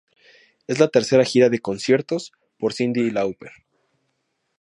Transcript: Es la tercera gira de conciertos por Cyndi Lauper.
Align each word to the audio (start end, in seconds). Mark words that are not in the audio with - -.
Es 0.65 0.79
la 0.79 0.87
tercera 0.87 1.23
gira 1.23 1.49
de 1.49 1.59
conciertos 1.59 2.31
por 2.57 2.73
Cyndi 2.73 3.11
Lauper. 3.11 3.51